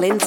Colin 0.00 0.18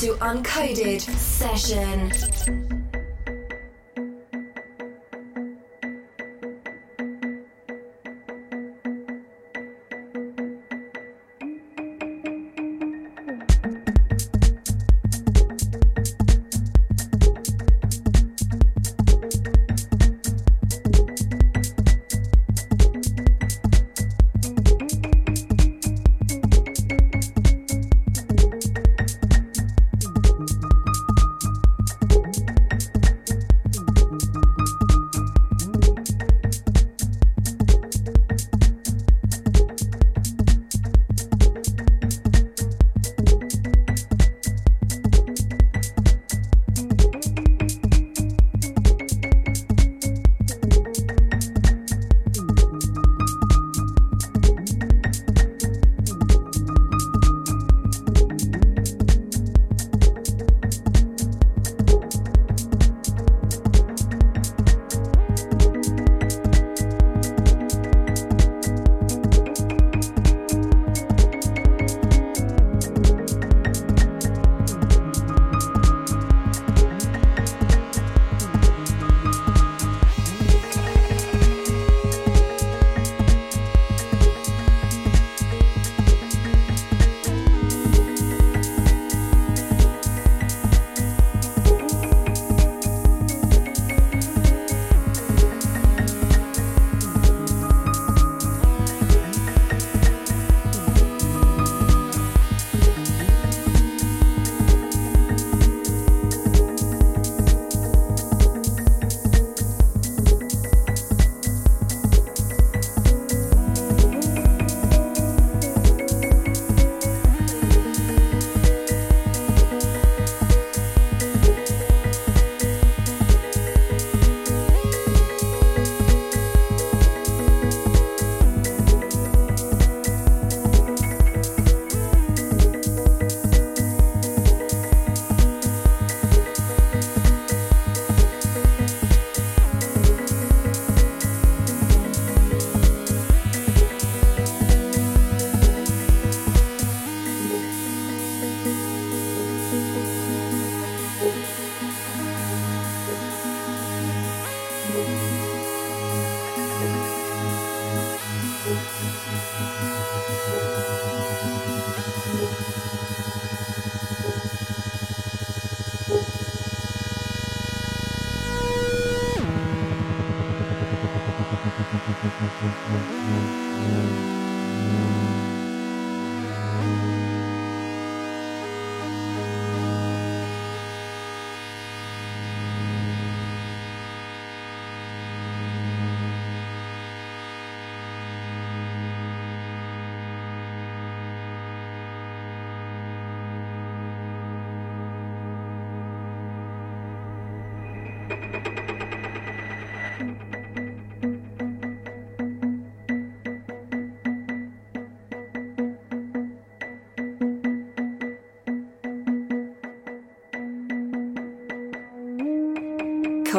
to 0.00 0.14
Uncoded 0.14 1.02
Session. 1.18 2.29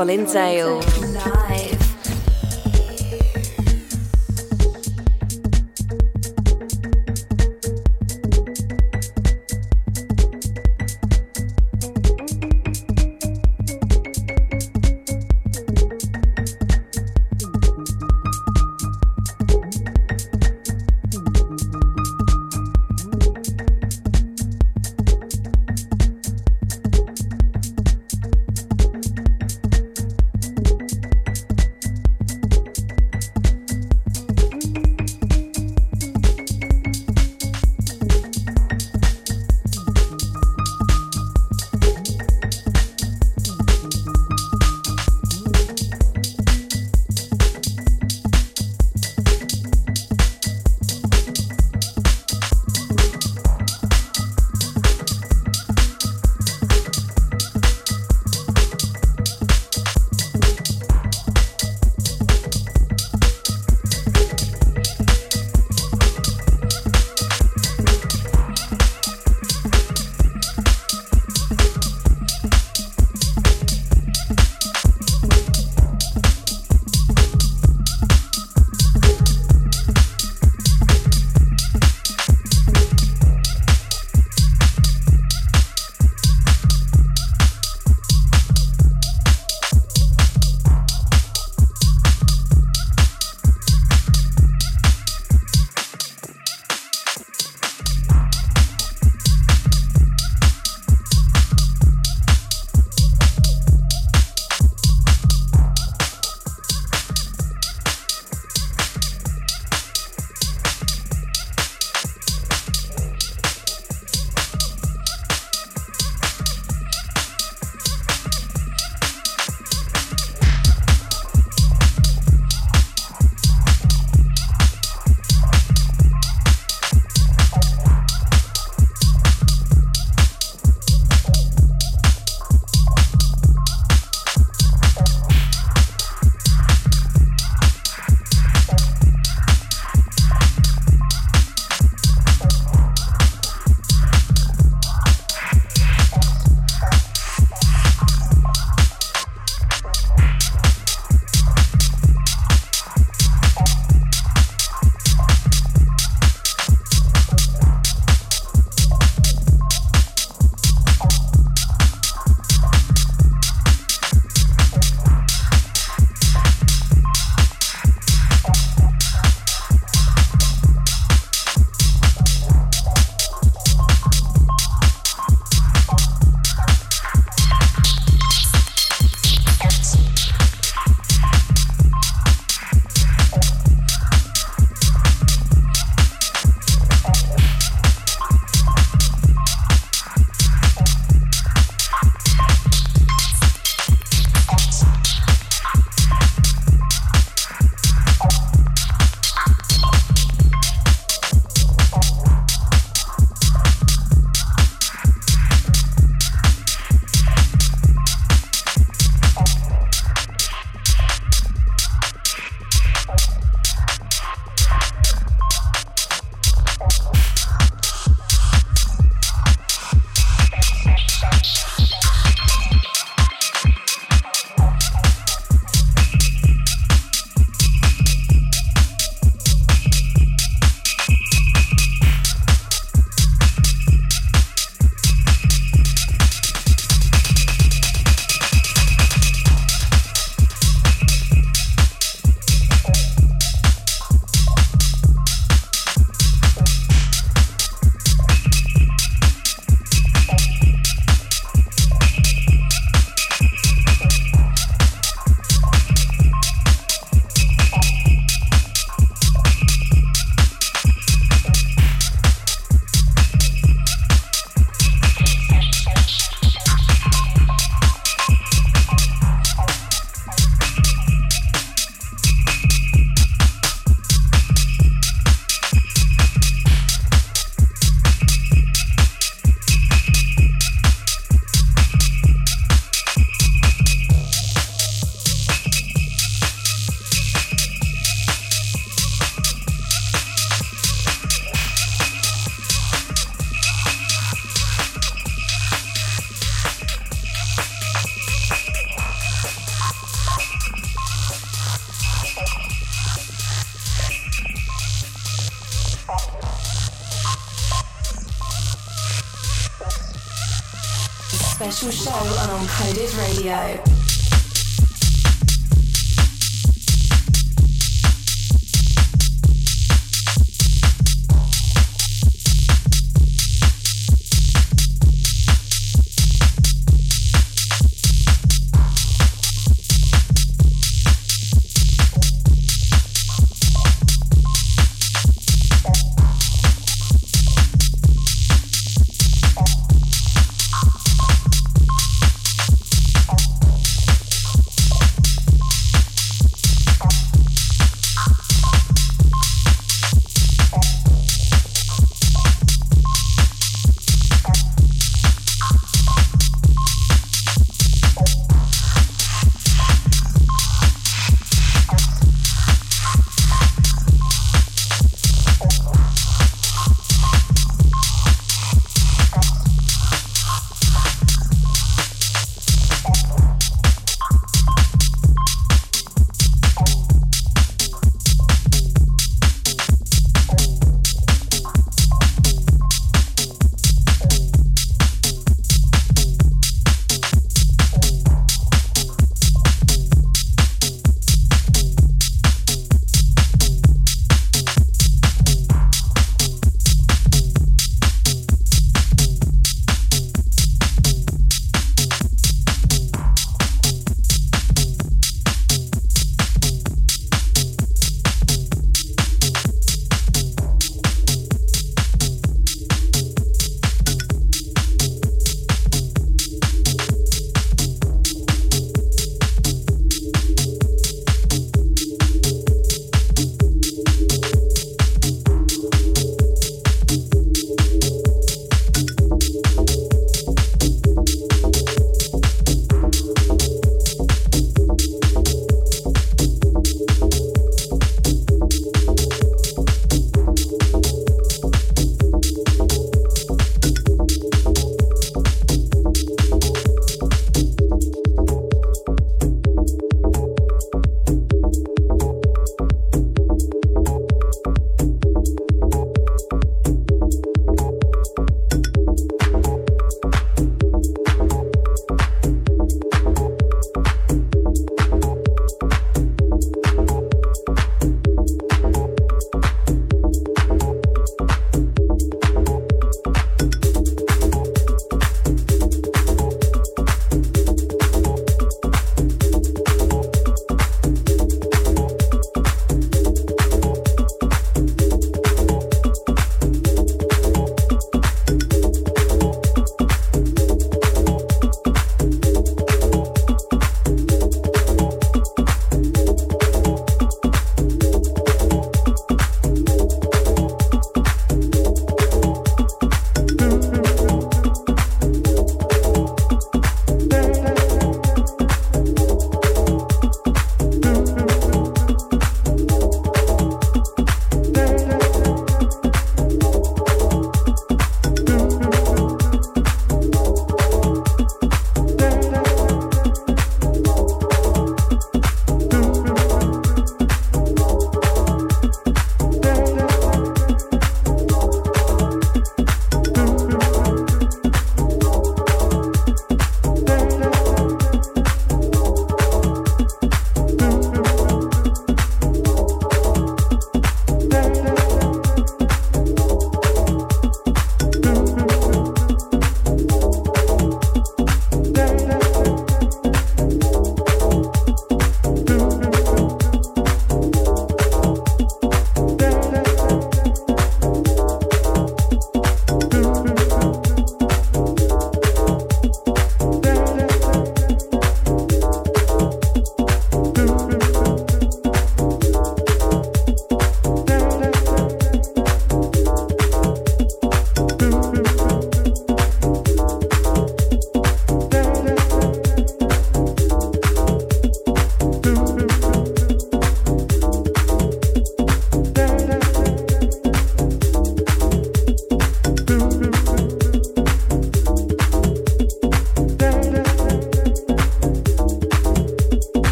Colin 0.00 0.24
Dale. 0.24 1.09